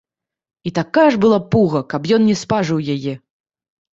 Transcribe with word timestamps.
І 0.69 0.71
такая 0.79 1.03
ж 1.15 1.19
была 1.25 1.37
пуга, 1.55 1.81
каб 1.95 2.09
ён 2.17 2.25
не 2.29 2.37
спажыў 2.45 2.79
яе! 2.95 3.13